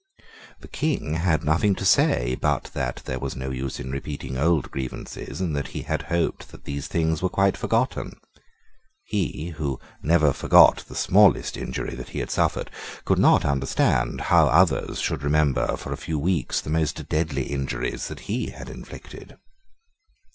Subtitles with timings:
[0.61, 4.71] The King had nothing to say but that there was no use in repeating old
[4.71, 8.13] grievances, and that he had hoped that these things had been quite forgotten.
[9.03, 12.71] He, who never forgot the smallest injury that he had suffered,
[13.05, 18.07] could not understand how others should remember for a few weeks the most deadly injuries
[18.07, 19.37] that he had inflicted.